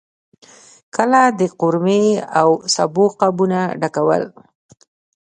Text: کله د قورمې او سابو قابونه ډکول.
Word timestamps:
کله 0.95 1.21
د 1.39 1.41
قورمې 1.59 2.01
او 2.39 2.49
سابو 2.73 3.05
قابونه 3.19 3.59
ډکول. 3.81 4.23